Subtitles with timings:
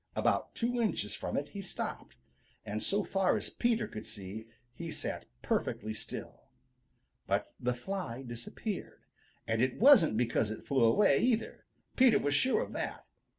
[0.15, 2.15] About two inches from it he stopped,
[2.65, 6.45] and so far as Peter could see, he sat perfectly still.
[7.27, 9.03] But the fly disappeared,
[9.45, 11.65] and it wasn't because it flew away, either.
[11.97, 13.05] Peter was sure of that.